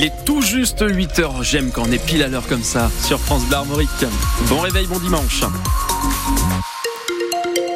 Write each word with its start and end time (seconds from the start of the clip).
Il 0.00 0.04
est 0.04 0.12
tout 0.24 0.40
juste 0.42 0.80
8h. 0.80 1.42
J'aime 1.42 1.72
quand 1.72 1.82
on 1.88 1.90
est 1.90 1.98
pile 1.98 2.22
à 2.22 2.28
l'heure 2.28 2.46
comme 2.46 2.62
ça 2.62 2.88
sur 3.04 3.18
France 3.18 3.42
Bleu. 3.46 3.56
Bon 4.48 4.60
réveil, 4.60 4.86
bon 4.86 5.00
dimanche. 5.00 5.42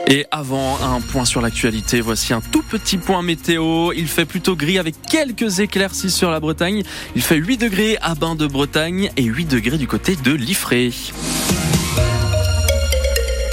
Et 0.06 0.24
avant 0.30 0.78
un 0.84 1.00
point 1.00 1.24
sur 1.24 1.40
l'actualité, 1.40 2.00
voici 2.00 2.32
un 2.32 2.40
tout 2.40 2.62
petit 2.62 2.96
point 2.98 3.22
météo. 3.22 3.90
Il 3.96 4.06
fait 4.06 4.24
plutôt 4.24 4.54
gris 4.54 4.78
avec 4.78 4.94
quelques 5.02 5.58
éclaircies 5.58 6.12
sur 6.12 6.30
la 6.30 6.38
Bretagne. 6.38 6.84
Il 7.16 7.22
fait 7.22 7.34
8 7.34 7.56
degrés 7.56 7.98
à 8.00 8.14
Bain 8.14 8.36
de 8.36 8.46
Bretagne 8.46 9.10
et 9.16 9.24
8 9.24 9.46
degrés 9.46 9.78
du 9.78 9.88
côté 9.88 10.14
de 10.14 10.30
Liffré. 10.30 10.92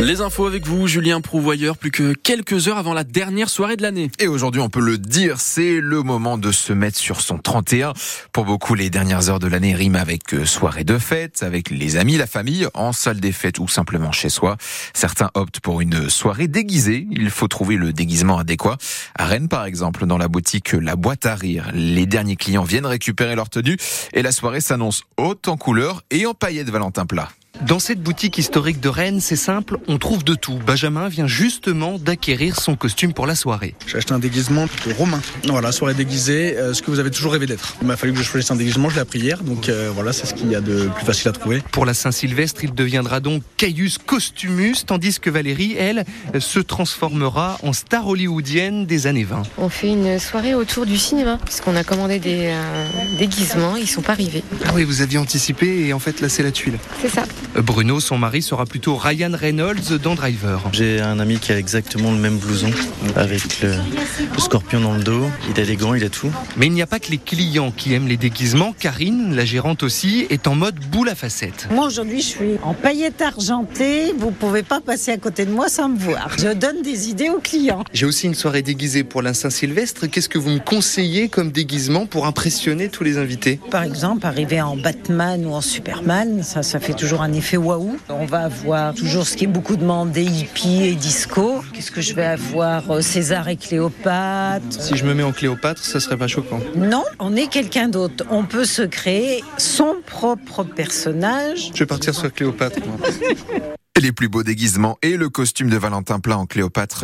Les 0.01 0.21
infos 0.21 0.47
avec 0.47 0.65
vous, 0.65 0.87
Julien 0.87 1.19
Prouvoyeur, 1.19 1.75
plus 1.75 1.91
que 1.91 2.13
quelques 2.13 2.69
heures 2.69 2.77
avant 2.77 2.93
la 2.93 3.03
dernière 3.03 3.49
soirée 3.49 3.75
de 3.75 3.81
l'année. 3.81 4.09
Et 4.17 4.27
aujourd'hui, 4.27 4.61
on 4.61 4.69
peut 4.69 4.79
le 4.79 4.97
dire, 4.97 5.41
c'est 5.41 5.81
le 5.81 6.03
moment 6.03 6.37
de 6.37 6.53
se 6.53 6.71
mettre 6.71 6.97
sur 6.97 7.19
son 7.19 7.37
31. 7.37 7.91
Pour 8.31 8.45
beaucoup, 8.45 8.75
les 8.75 8.89
dernières 8.89 9.29
heures 9.29 9.39
de 9.39 9.47
l'année 9.47 9.75
riment 9.75 9.97
avec 9.97 10.33
euh, 10.33 10.45
soirée 10.45 10.85
de 10.85 10.97
fête, 10.97 11.43
avec 11.43 11.69
les 11.69 11.97
amis, 11.97 12.15
la 12.15 12.27
famille, 12.27 12.65
en 12.75 12.93
salle 12.93 13.19
des 13.19 13.33
fêtes 13.33 13.59
ou 13.59 13.67
simplement 13.67 14.13
chez 14.13 14.29
soi. 14.29 14.55
Certains 14.93 15.31
optent 15.33 15.59
pour 15.59 15.81
une 15.81 16.09
soirée 16.09 16.47
déguisée. 16.47 17.05
Il 17.11 17.29
faut 17.29 17.49
trouver 17.49 17.75
le 17.75 17.91
déguisement 17.91 18.37
adéquat. 18.37 18.77
À 19.15 19.25
Rennes, 19.25 19.49
par 19.49 19.65
exemple, 19.65 20.05
dans 20.05 20.17
la 20.17 20.29
boutique 20.29 20.71
La 20.71 20.95
Boîte 20.95 21.25
à 21.25 21.35
Rire, 21.35 21.71
les 21.73 22.05
derniers 22.05 22.37
clients 22.37 22.63
viennent 22.63 22.85
récupérer 22.85 23.35
leur 23.35 23.49
tenue 23.49 23.75
et 24.13 24.21
la 24.21 24.31
soirée 24.31 24.61
s'annonce 24.61 25.03
haute 25.17 25.49
en 25.49 25.57
couleurs 25.57 26.03
et 26.09 26.25
en 26.25 26.33
paillettes 26.33 26.69
Valentin 26.69 27.05
Plat. 27.05 27.27
Dans 27.67 27.79
cette 27.79 28.01
boutique 28.01 28.37
historique 28.37 28.79
de 28.79 28.87
Rennes, 28.87 29.19
c'est 29.19 29.35
simple, 29.35 29.79
on 29.89 29.97
trouve 29.97 30.23
de 30.23 30.33
tout. 30.33 30.57
Benjamin 30.65 31.09
vient 31.09 31.27
justement 31.27 31.99
d'acquérir 31.99 32.57
son 32.57 32.77
costume 32.77 33.11
pour 33.11 33.27
la 33.27 33.35
soirée. 33.35 33.75
J'ai 33.85 33.97
acheté 33.97 34.13
un 34.13 34.19
déguisement 34.19 34.65
de 34.85 34.93
romain. 34.93 35.19
Voilà, 35.43 35.73
soirée 35.73 35.93
déguisée, 35.93 36.57
euh, 36.57 36.73
ce 36.73 36.81
que 36.81 36.89
vous 36.89 36.99
avez 36.99 37.11
toujours 37.11 37.33
rêvé 37.33 37.47
d'être. 37.47 37.75
Il 37.81 37.87
m'a 37.87 37.97
fallu 37.97 38.13
que 38.13 38.19
je 38.19 38.23
choisisse 38.23 38.49
un 38.49 38.55
déguisement, 38.55 38.89
je 38.89 38.95
l'ai 38.95 39.01
appris 39.01 39.19
hier, 39.19 39.43
donc 39.43 39.67
euh, 39.67 39.91
voilà, 39.93 40.13
c'est 40.13 40.25
ce 40.25 40.33
qu'il 40.33 40.49
y 40.49 40.55
a 40.55 40.61
de 40.61 40.87
plus 40.95 41.05
facile 41.05 41.27
à 41.27 41.31
trouver. 41.33 41.61
Pour 41.71 41.85
la 41.85 41.93
Saint-Sylvestre, 41.93 42.63
il 42.63 42.73
deviendra 42.73 43.19
donc 43.19 43.43
Caius 43.57 43.97
Costumus, 43.97 44.85
tandis 44.85 45.19
que 45.19 45.29
Valérie, 45.29 45.75
elle, 45.77 46.05
se 46.39 46.59
transformera 46.59 47.57
en 47.61 47.73
star 47.73 48.07
hollywoodienne 48.07 48.85
des 48.85 49.05
années 49.05 49.25
20. 49.25 49.43
On 49.57 49.67
fait 49.67 49.89
une 49.89 50.17
soirée 50.17 50.55
autour 50.55 50.85
du 50.85 50.97
cinéma, 50.97 51.37
puisqu'on 51.43 51.75
a 51.75 51.83
commandé 51.83 52.19
des 52.19 52.51
euh, 52.53 52.87
déguisements, 53.19 53.75
ils 53.75 53.87
sont 53.87 54.01
pas 54.01 54.13
arrivés. 54.13 54.43
Ah 54.65 54.71
oui, 54.73 54.85
vous 54.85 55.01
aviez 55.01 55.17
anticipé 55.17 55.87
et 55.87 55.93
en 55.93 55.99
fait 55.99 56.21
là 56.21 56.29
c'est 56.29 56.43
la 56.43 56.51
tuile. 56.51 56.77
C'est 57.01 57.09
ça. 57.09 57.23
Bruno, 57.55 57.99
son 57.99 58.17
mari, 58.17 58.41
sera 58.41 58.65
plutôt 58.65 58.95
Ryan 58.95 59.31
Reynolds 59.33 59.97
dans 60.01 60.15
Driver. 60.15 60.61
J'ai 60.71 61.01
un 61.01 61.19
ami 61.19 61.39
qui 61.39 61.51
a 61.51 61.57
exactement 61.57 62.11
le 62.11 62.17
même 62.17 62.37
blouson, 62.37 62.71
avec 63.15 63.61
le, 63.61 63.69
le 63.71 64.39
scorpion 64.39 64.79
dans 64.79 64.93
le 64.93 65.03
dos. 65.03 65.25
Il 65.49 65.59
est 65.59 65.63
élégant, 65.63 65.93
il 65.93 66.03
a 66.03 66.09
tout. 66.09 66.31
Mais 66.57 66.67
il 66.67 66.73
n'y 66.73 66.81
a 66.81 66.87
pas 66.87 66.99
que 66.99 67.11
les 67.11 67.17
clients 67.17 67.71
qui 67.71 67.93
aiment 67.93 68.07
les 68.07 68.17
déguisements. 68.17 68.73
Karine, 68.77 69.35
la 69.35 69.45
gérante 69.45 69.83
aussi, 69.83 70.27
est 70.29 70.47
en 70.47 70.55
mode 70.55 70.75
boule 70.91 71.09
à 71.09 71.15
facettes. 71.15 71.67
Moi 71.71 71.87
aujourd'hui 71.87 72.21
je 72.21 72.27
suis 72.27 72.57
en 72.63 72.73
paillettes 72.73 73.21
argentées, 73.21 74.13
vous 74.17 74.31
pouvez 74.31 74.63
pas 74.63 74.81
passer 74.81 75.11
à 75.11 75.17
côté 75.17 75.45
de 75.45 75.51
moi 75.51 75.69
sans 75.69 75.89
me 75.89 75.97
voir. 75.97 76.29
Je 76.37 76.53
donne 76.53 76.81
des 76.81 77.09
idées 77.09 77.29
aux 77.29 77.39
clients. 77.39 77.83
J'ai 77.93 78.05
aussi 78.05 78.27
une 78.27 78.35
soirée 78.35 78.61
déguisée 78.61 79.03
pour 79.03 79.21
la 79.21 79.33
Saint-Sylvestre. 79.33 80.07
Qu'est-ce 80.07 80.29
que 80.29 80.37
vous 80.37 80.51
me 80.51 80.59
conseillez 80.59 81.29
comme 81.29 81.51
déguisement 81.51 82.05
pour 82.05 82.27
impressionner 82.27 82.89
tous 82.89 83.03
les 83.03 83.17
invités? 83.17 83.59
Par 83.71 83.83
exemple, 83.83 84.25
arriver 84.25 84.61
en 84.61 84.77
Batman 84.77 85.45
ou 85.45 85.53
en 85.53 85.61
Superman, 85.61 86.43
ça, 86.43 86.63
ça 86.63 86.79
fait 86.79 86.93
toujours 86.93 87.21
un 87.21 87.28
effet 87.33 87.57
waouh. 87.57 87.97
On 88.09 88.25
va 88.25 88.45
avoir 88.45 88.93
toujours 88.93 89.25
ce 89.25 89.35
qui 89.35 89.45
est 89.45 89.47
beaucoup 89.47 89.75
demandé, 89.77 90.23
hippie 90.23 90.83
et 90.83 90.95
disco. 90.95 91.61
Qu'est-ce 91.73 91.91
que 91.91 92.01
je 92.01 92.13
vais 92.13 92.25
avoir 92.25 92.89
Euh, 92.91 93.01
César 93.01 93.47
et 93.49 93.55
Cléopâtre? 93.57 94.65
Si 94.81 94.95
je 94.97 95.05
me 95.05 95.13
mets 95.13 95.23
en 95.23 95.31
Cléopâtre, 95.31 95.83
ça 95.83 95.99
serait 95.99 96.17
pas 96.17 96.27
choquant. 96.27 96.59
Non, 96.75 97.03
on 97.19 97.35
est 97.35 97.47
quelqu'un 97.47 97.87
d'autre. 97.87 98.25
On 98.29 98.43
peut 98.45 98.65
se 98.65 98.81
créer 98.81 99.43
son 99.57 99.95
propre 100.05 100.63
personnage. 100.63 101.71
Je 101.73 101.79
vais 101.79 101.85
partir 101.85 102.13
sur 102.15 102.31
Cléopâtre. 102.33 102.79
moi. 102.85 103.07
Les 104.01 104.13
plus 104.13 104.29
beaux 104.29 104.43
déguisements 104.43 104.97
et 105.01 105.17
le 105.17 105.27
costume 105.27 105.69
de 105.69 105.75
Valentin 105.75 106.21
Plat 106.21 106.37
en 106.37 106.45
Cléopâtre 106.45 107.03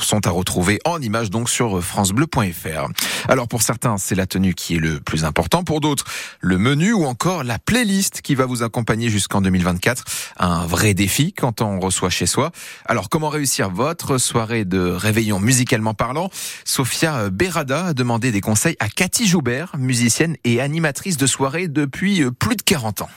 sont 0.00 0.26
à 0.26 0.30
retrouver 0.30 0.80
en 0.84 1.00
images 1.00 1.30
donc 1.30 1.48
sur 1.48 1.80
francebleu.fr. 1.80 2.88
Alors 3.28 3.46
pour 3.46 3.62
certains, 3.62 3.96
c'est 3.96 4.16
la 4.16 4.26
tenue 4.26 4.52
qui 4.52 4.74
est 4.74 4.80
le 4.80 4.98
plus 4.98 5.24
important. 5.24 5.62
Pour 5.62 5.80
d'autres, 5.80 6.04
le 6.40 6.58
menu 6.58 6.92
ou 6.92 7.04
encore 7.04 7.44
la 7.44 7.60
playlist 7.60 8.22
qui 8.22 8.34
va 8.34 8.46
vous 8.46 8.64
accompagner 8.64 9.08
jusqu'en 9.08 9.40
2024. 9.40 10.04
Un 10.38 10.66
vrai 10.66 10.94
défi 10.94 11.32
quand 11.32 11.62
on 11.62 11.78
reçoit 11.78 12.10
chez 12.10 12.26
soi. 12.26 12.50
Alors 12.86 13.08
comment 13.08 13.28
réussir 13.28 13.70
votre 13.70 14.18
soirée 14.18 14.64
de 14.64 14.80
réveillon 14.80 15.38
musicalement 15.38 15.94
parlant? 15.94 16.28
Sophia 16.64 17.30
Berada 17.30 17.86
a 17.86 17.94
demandé 17.94 18.32
des 18.32 18.40
conseils 18.40 18.76
à 18.80 18.88
Cathy 18.88 19.28
Joubert, 19.28 19.76
musicienne 19.78 20.36
et 20.42 20.60
animatrice 20.60 21.16
de 21.16 21.26
soirée 21.28 21.68
depuis 21.68 22.24
plus 22.32 22.56
de 22.56 22.62
40 22.62 23.02
ans. 23.02 23.10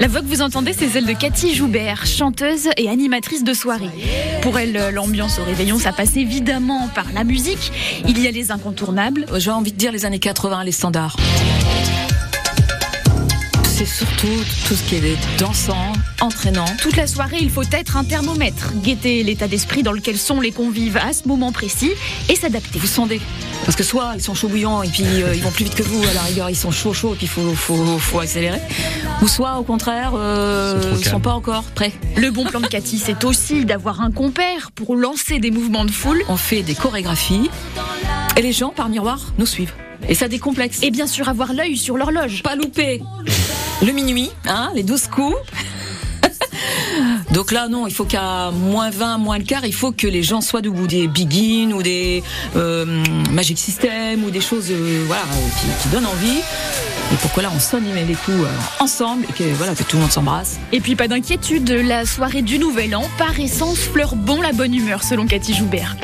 La 0.00 0.08
voix 0.08 0.22
que 0.22 0.26
vous 0.26 0.40
entendez, 0.40 0.72
c'est 0.72 0.88
celle 0.88 1.04
de 1.04 1.12
Cathy 1.12 1.54
Joubert, 1.54 2.06
chanteuse 2.06 2.70
et 2.78 2.88
animatrice 2.88 3.44
de 3.44 3.52
soirée. 3.52 3.90
Pour 4.40 4.58
elle, 4.58 4.72
l'ambiance 4.94 5.38
au 5.38 5.44
réveillon, 5.44 5.78
ça 5.78 5.92
passe 5.92 6.16
évidemment 6.16 6.88
par 6.94 7.04
la 7.12 7.22
musique. 7.22 7.70
Il 8.08 8.18
y 8.18 8.26
a 8.26 8.30
les 8.30 8.50
incontournables. 8.50 9.26
J'ai 9.36 9.50
envie 9.50 9.72
de 9.72 9.76
dire 9.76 9.92
les 9.92 10.06
années 10.06 10.18
80, 10.18 10.64
les 10.64 10.72
standards. 10.72 11.16
C'est 13.66 13.84
surtout 13.84 14.26
tout 14.66 14.74
ce 14.74 14.82
qui 14.88 14.94
est 14.94 15.38
dansant, 15.38 15.92
entraînant. 16.22 16.64
Toute 16.80 16.96
la 16.96 17.06
soirée, 17.06 17.38
il 17.42 17.50
faut 17.50 17.62
être 17.70 17.98
un 17.98 18.04
thermomètre, 18.04 18.72
guetter 18.82 19.22
l'état 19.22 19.48
d'esprit 19.48 19.82
dans 19.82 19.92
lequel 19.92 20.16
sont 20.16 20.40
les 20.40 20.52
convives 20.52 20.96
à 20.96 21.12
ce 21.12 21.28
moment 21.28 21.52
précis 21.52 21.90
et 22.30 22.36
s'adapter. 22.36 22.78
Vous 22.78 22.86
sondez. 22.86 23.20
Parce 23.64 23.76
que 23.76 23.82
soit 23.82 24.12
ils 24.14 24.22
sont 24.22 24.34
chauds 24.34 24.48
bouillants 24.48 24.82
et 24.82 24.88
puis 24.88 25.04
euh, 25.04 25.34
ils 25.34 25.42
vont 25.42 25.50
plus 25.50 25.64
vite 25.64 25.74
que 25.74 25.82
vous, 25.82 26.02
à 26.02 26.12
la 26.14 26.22
rigueur 26.22 26.50
ils 26.50 26.56
sont 26.56 26.70
chauds 26.70 26.92
chauds 26.92 27.14
et 27.14 27.16
puis 27.16 27.26
il 27.26 27.28
faut, 27.28 27.54
faut, 27.54 27.98
faut 27.98 28.20
accélérer. 28.20 28.60
Ou 29.22 29.28
soit 29.28 29.58
au 29.58 29.62
contraire, 29.62 30.12
euh, 30.14 30.96
ils 30.98 31.04
sont 31.04 31.20
pas 31.20 31.32
encore 31.32 31.64
prêts. 31.74 31.92
Le 32.16 32.30
bon 32.30 32.44
plan 32.44 32.60
de 32.60 32.66
Cathy, 32.66 32.98
c'est 32.98 33.24
aussi 33.24 33.64
d'avoir 33.64 34.00
un 34.00 34.10
compère 34.10 34.70
pour 34.72 34.96
lancer 34.96 35.38
des 35.38 35.50
mouvements 35.50 35.84
de 35.84 35.90
foule. 35.90 36.22
On 36.28 36.36
fait 36.36 36.62
des 36.62 36.74
chorégraphies 36.74 37.50
et 38.36 38.42
les 38.42 38.52
gens 38.52 38.70
par 38.70 38.88
miroir 38.88 39.32
nous 39.38 39.46
suivent. 39.46 39.74
Et 40.08 40.14
ça 40.14 40.28
décomplexe. 40.28 40.82
Et 40.82 40.90
bien 40.90 41.06
sûr, 41.06 41.28
avoir 41.28 41.52
l'œil 41.52 41.76
sur 41.76 41.96
l'horloge. 41.96 42.42
pas 42.42 42.56
louper 42.56 43.02
le 43.82 43.92
minuit, 43.92 44.30
hein, 44.46 44.70
les 44.74 44.82
12 44.82 45.06
coups. 45.08 45.36
Donc 47.32 47.52
là, 47.52 47.68
non, 47.68 47.86
il 47.86 47.94
faut 47.94 48.04
qu'à 48.04 48.50
moins 48.50 48.90
20, 48.90 49.18
moins 49.18 49.38
le 49.38 49.44
quart, 49.44 49.64
il 49.64 49.72
faut 49.72 49.92
que 49.92 50.08
les 50.08 50.22
gens 50.22 50.40
soient 50.40 50.62
debout. 50.62 50.86
Des 50.86 51.06
Begin 51.06 51.72
ou 51.72 51.82
des 51.82 52.22
euh, 52.56 52.84
Magic 53.30 53.58
System 53.58 54.24
ou 54.24 54.30
des 54.30 54.40
choses 54.40 54.70
euh, 54.70 55.04
voilà, 55.06 55.22
euh, 55.22 55.74
qui, 55.82 55.88
donnent 55.90 56.06
envie. 56.06 56.38
Et 57.12 57.16
pourquoi 57.20 57.44
là, 57.44 57.50
on 57.54 57.60
sonne 57.60 57.84
les 57.84 58.14
coups 58.14 58.46
ensemble 58.80 59.26
et 59.28 59.32
que, 59.32 59.44
voilà, 59.54 59.74
que 59.74 59.82
tout 59.82 59.96
le 59.96 60.02
monde 60.02 60.12
s'embrasse. 60.12 60.58
Et 60.72 60.80
puis 60.80 60.96
pas 60.96 61.08
d'inquiétude, 61.08 61.70
la 61.70 62.04
soirée 62.04 62.42
du 62.42 62.58
Nouvel 62.58 62.94
An, 62.96 63.04
par 63.18 63.38
essence, 63.38 63.78
fleure 63.78 64.16
bon 64.16 64.40
la 64.40 64.52
bonne 64.52 64.74
humeur, 64.74 65.02
selon 65.02 65.26
Cathy 65.26 65.54
Joubert. 65.54 65.96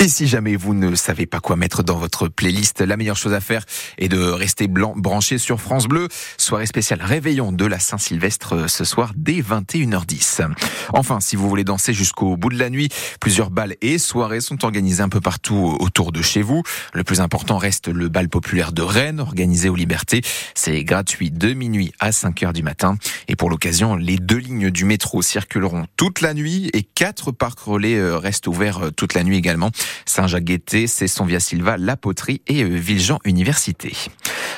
Et 0.00 0.06
si 0.06 0.28
jamais 0.28 0.54
vous 0.54 0.74
ne 0.74 0.94
savez 0.94 1.26
pas 1.26 1.40
quoi 1.40 1.56
mettre 1.56 1.82
dans 1.82 1.98
votre 1.98 2.28
playlist, 2.28 2.82
la 2.82 2.96
meilleure 2.96 3.16
chose 3.16 3.34
à 3.34 3.40
faire 3.40 3.64
est 3.98 4.08
de 4.08 4.20
rester 4.20 4.68
blanc, 4.68 4.94
branché 4.94 5.38
sur 5.38 5.60
France 5.60 5.88
Bleu. 5.88 6.06
Soirée 6.36 6.66
spéciale 6.66 7.02
réveillon 7.02 7.50
de 7.50 7.64
la 7.64 7.80
Saint-Sylvestre 7.80 8.52
euh, 8.54 8.68
ce 8.68 8.84
soir 8.84 9.10
dès 9.16 9.40
21h10. 9.40 10.46
Enfin, 10.92 11.18
si 11.18 11.34
vous 11.34 11.48
voulez 11.48 11.64
danser 11.64 11.94
jusqu'au 11.94 12.36
bout 12.36 12.50
de 12.50 12.60
la 12.60 12.70
nuit, 12.70 12.90
plusieurs 13.20 13.50
balles 13.50 13.74
et 13.80 13.98
soirées 13.98 14.40
sont 14.40 14.64
organisées 14.64 15.02
un 15.02 15.08
peu 15.08 15.20
partout 15.20 15.76
autour 15.80 16.12
de 16.12 16.22
chez 16.22 16.42
vous. 16.42 16.62
Le 16.92 17.02
plus 17.02 17.20
important 17.20 17.58
reste 17.58 17.88
le 17.88 18.08
bal 18.08 18.28
populaire 18.28 18.70
de 18.70 18.82
Rennes, 18.82 19.18
organisé 19.18 19.68
aux 19.68 19.74
Libertés. 19.74 20.20
C'est 20.54 20.84
gratuit 20.84 21.32
de 21.32 21.54
minuit 21.54 21.90
à 21.98 22.12
5 22.12 22.40
heures 22.44 22.52
du 22.52 22.62
matin. 22.62 22.98
Et 23.26 23.34
pour 23.34 23.50
l'occasion, 23.50 23.96
les 23.96 24.18
deux 24.18 24.38
lignes 24.38 24.70
du 24.70 24.84
métro 24.84 25.22
circuleront 25.22 25.86
toute 25.96 26.20
la 26.20 26.34
nuit 26.34 26.70
et 26.72 26.84
quatre 26.84 27.32
parcs 27.32 27.58
relais 27.58 27.96
euh, 27.96 28.16
restent 28.16 28.46
ouverts 28.46 28.78
euh, 28.78 28.90
toute 28.92 29.14
la 29.14 29.24
nuit 29.24 29.36
également. 29.36 29.72
Saint-Jacques-Guettet, 30.06 30.86
Cesson 30.86 31.24
Via 31.24 31.40
Silva, 31.40 31.76
La 31.76 31.96
Poterie 31.96 32.42
et 32.46 32.62
euh, 32.62 32.68
Villejean 32.68 33.18
Université. 33.24 33.94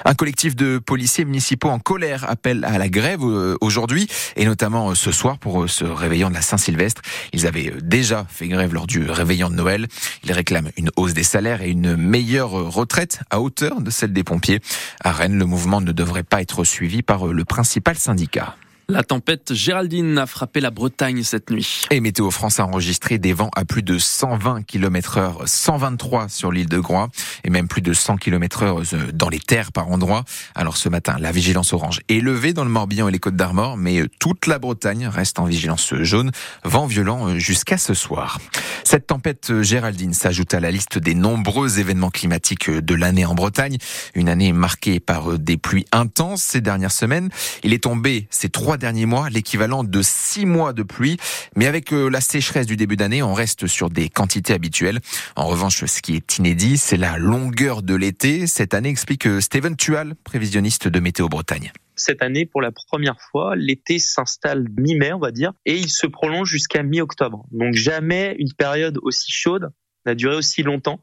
Un 0.05 0.15
collectif 0.15 0.57
de 0.57 0.79
policiers 0.79 1.25
municipaux 1.25 1.69
en 1.69 1.79
colère 1.79 2.29
appelle 2.29 2.65
à 2.65 2.79
la 2.79 2.89
grève 2.89 3.23
euh, 3.23 3.57
aujourd'hui 3.61 4.09
et 4.37 4.45
notamment 4.45 4.91
euh, 4.91 4.95
ce 4.95 5.13
soir 5.13 5.39
pour 5.39 5.69
ce 5.69 5.85
réveillon 5.85 6.31
de 6.31 6.35
la 6.35 6.43
Saint-Sylvestre. 6.43 7.03
Ils 7.33 7.47
avaient 7.47 7.73
déjà 7.83 8.27
fait 8.29 8.49
grève 8.49 8.73
lors 8.73 8.87
du 8.87 9.11
réveillon 9.11 9.51
de 9.51 9.55
Noël. 9.55 9.87
Ils 10.25 10.33
réclament 10.33 10.71
une 10.77 10.91
hausse 10.97 11.15
des 11.15 11.23
salaires 11.23 11.63
et 11.63 11.71
une 11.71 11.97
meilleure 11.97 12.51
retraite 12.51 13.21
à 13.31 13.41
hauteur 13.41 13.81
de 13.81 13.91
celle 13.91 14.13
des 14.13 14.25
pompiers. 14.25 14.61
À 15.03 15.13
Rennes, 15.13 15.39
le 15.39 15.45
mouvement 15.45 15.81
ne 15.81 15.93
devrait 15.93 16.23
pas 16.23 16.41
être 16.41 16.65
suivi 16.65 17.03
par 17.03 17.27
le 17.27 17.45
principal 17.45 17.97
syndicat. 17.97 18.57
La 18.91 19.05
tempête 19.05 19.55
Géraldine 19.55 20.19
a 20.19 20.27
frappé 20.27 20.59
la 20.59 20.73
Bretagne 20.73 21.23
cette 21.23 21.51
nuit. 21.51 21.83
Et 21.93 22.01
Météo 22.01 22.33
France 22.33 22.59
a 22.59 22.67
enregistré 22.67 23.19
des 23.19 23.33
vents 23.33 23.51
à 23.55 23.65
plus 23.65 23.85
de 23.85 23.99
120 23.99 24.65
km 24.67 25.19
heure, 25.19 25.43
123 25.47 26.29
sur 26.29 26.51
l'île 26.51 26.69
de 26.69 26.79
Groix 26.81 27.09
et 27.45 27.51
même 27.51 27.69
plus 27.69 27.83
de 27.83 27.93
100 27.93 28.17
km 28.17 28.65
heure 28.65 28.81
euh, 28.81 29.13
dans 29.13 29.29
les 29.29 29.39
terres 29.39 29.71
par 29.71 29.89
endroits. 29.93 30.25
Alors 30.57 30.77
ce 30.77 30.89
matin, 30.89 31.17
la 31.21 31.31
vigilance 31.31 31.73
orange 31.73 32.01
est 32.09 32.19
levée 32.19 32.53
dans 32.53 32.65
le 32.65 32.71
Morbihan 32.71 33.07
et 33.07 33.13
les 33.13 33.21
Côtes 33.21 33.37
d'Armor, 33.37 33.77
mais 33.77 34.01
euh, 34.01 34.09
toute 34.19 34.49
la 34.49 34.59
Bretagne 34.59 35.07
reste 35.07 35.39
en 35.39 35.45
vigilance 35.45 35.95
jaune, 36.01 36.33
vent 36.65 36.87
violent 36.87 37.29
euh, 37.29 37.39
jusqu'à 37.39 37.79
ce 37.79 37.95
soir. 37.95 38.41
Cette 38.83 39.07
tempête 39.07 39.63
Géraldine 39.63 40.15
s'ajoute 40.15 40.53
à 40.53 40.59
la 40.59 40.73
liste 40.73 40.99
des 40.99 41.15
nombreux 41.15 41.79
événements 41.79 42.11
climatiques 42.11 42.69
de 42.69 42.95
l'année 42.97 43.25
en 43.25 43.37
Bretagne. 43.37 43.79
Une 44.15 44.29
année 44.29 44.53
marquée 44.53 44.99
par 44.99 45.39
des 45.39 45.59
pluies 45.59 45.87
intenses 45.93 46.43
ces 46.43 46.61
dernières 46.61 46.91
semaines. 46.91 47.29
Il 47.63 47.73
est 47.73 47.85
tombé 47.85 48.27
ces 48.31 48.49
trois 48.49 48.80
derniers 48.81 49.07
mois 49.07 49.31
l'équivalent 49.31 49.85
de 49.85 50.03
six 50.03 50.45
mois 50.45 50.73
de 50.73 50.83
pluie. 50.83 51.19
Mais 51.55 51.67
avec 51.67 51.93
euh, 51.93 52.09
la 52.09 52.21
sécheresse 52.21 52.67
du 52.67 52.77
début 52.77 52.97
d'année, 52.97 53.23
on 53.23 53.35
reste 53.35 53.69
sur 53.69 53.91
des 53.91 54.09
quantités 54.09 54.53
habituelles. 54.53 54.99
En 55.37 55.47
revanche, 55.47 55.85
ce 55.85 56.03
qui 56.03 56.17
est 56.17 56.39
inédit, 56.39 56.79
c'est 56.79 56.97
la 56.97 57.17
longueur 57.19 57.83
de 57.83 57.95
l'été. 57.95 58.49
Cette 58.49 58.75
année, 58.75 58.89
explique 58.89 59.29
euh, 59.29 59.41
Steven 59.41 59.77
Tual, 59.77 60.17
prévisionniste 60.25 60.89
de 60.89 60.99
Météo 60.99 61.29
Bretagne 61.29 61.71
cette 62.01 62.23
année, 62.23 62.47
pour 62.47 62.63
la 62.63 62.73
première 62.73 63.21
fois, 63.21 63.55
l'été 63.57 63.99
s'installe 63.99 64.67
mi-mai, 64.79 65.13
on 65.13 65.19
va 65.19 65.33
dire, 65.33 65.53
et 65.67 65.77
il 65.77 65.91
se 65.91 66.07
prolonge 66.07 66.49
jusqu'à 66.49 66.83
mi-octobre. 66.83 67.45
Donc 67.53 67.75
jamais 67.75 68.35
une 68.39 68.53
période 68.55 68.99
aussi 69.03 69.31
chaude 69.31 69.71
n'a 70.07 70.15
duré 70.15 70.37
aussi 70.37 70.63
longtemps. 70.63 71.03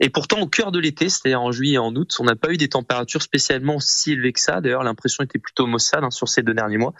Et 0.00 0.10
pourtant, 0.10 0.40
au 0.40 0.46
cœur 0.46 0.72
de 0.72 0.78
l'été, 0.78 1.08
c'est-à-dire 1.08 1.40
en 1.40 1.52
juillet 1.52 1.74
et 1.74 1.78
en 1.78 1.94
août, 1.94 2.16
on 2.18 2.24
n'a 2.24 2.36
pas 2.36 2.52
eu 2.52 2.56
des 2.56 2.68
températures 2.68 3.22
spécialement 3.22 3.80
si 3.80 4.12
élevées 4.12 4.32
que 4.32 4.40
ça. 4.40 4.60
D'ailleurs, 4.60 4.82
l'impression 4.82 5.24
était 5.24 5.38
plutôt 5.38 5.66
maussade 5.66 6.04
hein, 6.04 6.10
sur 6.10 6.28
ces 6.28 6.42
deux 6.42 6.54
derniers 6.54 6.78
mois. 6.78 6.94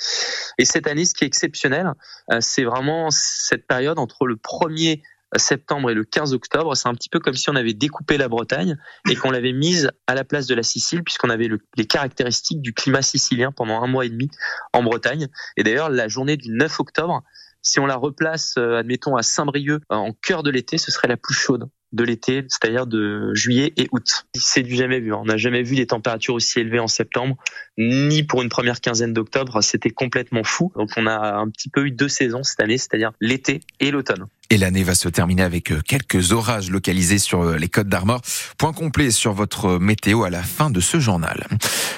Et 0.58 0.64
cette 0.64 0.86
année, 0.86 1.04
ce 1.04 1.14
qui 1.14 1.24
est 1.24 1.26
exceptionnel, 1.26 1.92
euh, 2.32 2.38
c'est 2.40 2.64
vraiment 2.64 3.10
cette 3.10 3.66
période 3.66 3.98
entre 3.98 4.26
le 4.26 4.36
1er 4.36 5.02
septembre 5.36 5.90
et 5.90 5.94
le 5.94 6.04
15 6.04 6.34
octobre. 6.34 6.76
C'est 6.76 6.88
un 6.88 6.94
petit 6.94 7.08
peu 7.08 7.18
comme 7.18 7.34
si 7.34 7.50
on 7.50 7.56
avait 7.56 7.74
découpé 7.74 8.16
la 8.16 8.28
Bretagne 8.28 8.76
et 9.10 9.16
qu'on 9.16 9.30
l'avait 9.30 9.52
mise 9.52 9.90
à 10.06 10.14
la 10.14 10.24
place 10.24 10.46
de 10.46 10.54
la 10.54 10.62
Sicile, 10.62 11.02
puisqu'on 11.02 11.30
avait 11.30 11.48
les 11.76 11.86
caractéristiques 11.86 12.60
du 12.60 12.72
climat 12.72 13.02
sicilien 13.02 13.52
pendant 13.52 13.82
un 13.82 13.86
mois 13.86 14.06
et 14.06 14.08
demi 14.08 14.30
en 14.72 14.82
Bretagne. 14.82 15.28
Et 15.56 15.62
d'ailleurs, 15.62 15.90
la 15.90 16.08
journée 16.08 16.36
du 16.36 16.50
9 16.50 16.80
octobre, 16.80 17.22
si 17.66 17.80
on 17.80 17.86
la 17.86 17.96
replace, 17.96 18.54
euh, 18.58 18.78
admettons, 18.78 19.16
à 19.16 19.22
Saint-Brieuc 19.22 19.82
en 19.88 20.12
cœur 20.12 20.44
de 20.44 20.50
l'été, 20.50 20.78
ce 20.78 20.92
serait 20.92 21.08
la 21.08 21.16
plus 21.16 21.34
chaude 21.34 21.68
de 21.92 22.04
l'été, 22.04 22.44
c'est-à-dire 22.48 22.86
de 22.86 23.34
juillet 23.34 23.72
et 23.76 23.88
août. 23.90 24.26
C'est 24.36 24.62
du 24.62 24.76
jamais 24.76 25.00
vu. 25.00 25.12
On 25.12 25.24
n'a 25.24 25.36
jamais 25.36 25.62
vu 25.62 25.74
des 25.74 25.86
températures 25.86 26.34
aussi 26.34 26.60
élevées 26.60 26.78
en 26.78 26.86
septembre, 26.86 27.36
ni 27.76 28.22
pour 28.22 28.42
une 28.42 28.48
première 28.48 28.80
quinzaine 28.80 29.12
d'octobre. 29.12 29.62
C'était 29.62 29.90
complètement 29.90 30.44
fou. 30.44 30.72
Donc 30.76 30.90
on 30.96 31.06
a 31.06 31.36
un 31.36 31.48
petit 31.48 31.68
peu 31.68 31.86
eu 31.86 31.90
deux 31.90 32.08
saisons 32.08 32.44
cette 32.44 32.60
année, 32.60 32.78
c'est-à-dire 32.78 33.12
l'été 33.20 33.60
et 33.80 33.90
l'automne. 33.90 34.26
Et 34.48 34.58
l'année 34.58 34.84
va 34.84 34.94
se 34.94 35.08
terminer 35.08 35.42
avec 35.42 35.72
euh, 35.72 35.80
quelques 35.84 36.30
orages 36.30 36.70
localisés 36.70 37.18
sur 37.18 37.42
euh, 37.42 37.56
les 37.56 37.68
côtes 37.68 37.88
d'Armor. 37.88 38.20
Point 38.58 38.72
complet 38.72 39.10
sur 39.10 39.32
votre 39.32 39.78
météo 39.78 40.22
à 40.22 40.30
la 40.30 40.42
fin 40.42 40.70
de 40.70 40.80
ce 40.80 41.00
journal. 41.00 41.48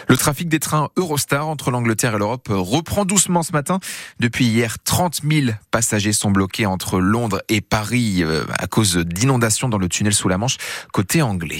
Le 0.09 0.17
trafic 0.17 0.49
des 0.49 0.59
trains 0.59 0.89
Eurostar 0.97 1.47
entre 1.47 1.71
l'Angleterre 1.71 2.15
et 2.15 2.19
l'Europe 2.19 2.49
reprend 2.50 3.05
doucement 3.05 3.43
ce 3.43 3.53
matin. 3.53 3.81
Depuis 4.19 4.47
hier, 4.47 4.79
30 4.83 5.21
000 5.31 5.49
passagers 5.71 6.15
sont 6.15 6.31
bloqués 6.31 6.65
entre 6.65 7.00
Londres 7.00 7.43
et 7.50 7.61
Paris 7.61 8.23
euh, 8.23 8.45
à 8.59 8.67
cause 8.67 8.97
d'inondations 8.97 9.69
dans 9.69 9.77
le 9.77 9.89
tunnel 9.89 10.15
sous 10.15 10.29
la 10.29 10.39
Manche 10.39 10.56
côté 10.91 11.21
anglais. 11.21 11.59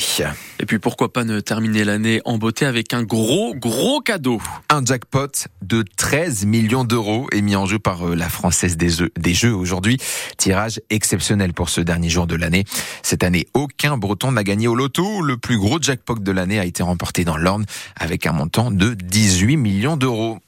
Et 0.59 0.65
puis 0.65 0.79
pourquoi 0.79 1.13
pas 1.13 1.25
ne 1.25 1.41
terminer 1.41 1.85
l'année 1.85 2.23
en 2.25 2.39
beauté 2.39 2.65
avec 2.65 2.95
un 2.95 3.03
gros, 3.03 3.55
gros 3.55 4.01
cadeau. 4.01 4.41
Un 4.71 4.83
jackpot 4.83 5.49
de 5.61 5.85
13 5.97 6.47
millions 6.47 6.85
d'euros 6.85 7.27
est 7.33 7.43
mis 7.43 7.57
en 7.57 7.67
jeu 7.67 7.79
par 7.79 8.07
la 8.07 8.31
Française 8.31 8.79
des 8.79 8.89
Jeux, 8.89 9.11
des 9.19 9.35
Jeux 9.35 9.55
aujourd'hui. 9.55 9.99
Exceptionnel 10.91 11.53
pour 11.53 11.69
ce 11.69 11.81
dernier 11.81 12.09
jour 12.09 12.27
de 12.27 12.37
l'année. 12.37 12.65
Cette 13.03 13.23
année, 13.23 13.47
aucun 13.55 13.97
Breton 13.97 14.33
n'a 14.33 14.45
gagné 14.45 14.69
au 14.69 14.75
loto. 14.75 15.23
Le 15.23 15.37
plus 15.37 15.59
gros 15.59 15.81
jackpot 15.81 16.17
de 16.17 16.33
l'année 16.33 16.59
a 16.59 16.65
été 16.65 16.83
remporté 16.83 17.25
dans 17.25 17.37
l'Orne 17.37 17.65
avec 17.97 18.27
un 18.27 18.33
montant 18.33 18.71
de 18.71 18.95
18 18.95 19.57
millions 19.57 19.97
d'euros. 19.97 20.39